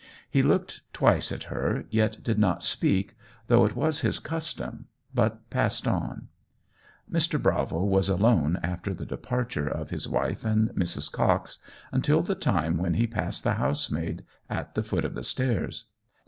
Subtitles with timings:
[0.31, 3.15] He looked twice at her, yet did not speak,
[3.45, 6.27] though it was his custom, but passed on.
[7.07, 7.39] Mr.
[7.39, 11.11] Bravo was alone after the departure of his wife and Mrs.
[11.11, 11.59] Cox,
[11.91, 15.89] until the time when he passed the housemaid at the foot of the stairs.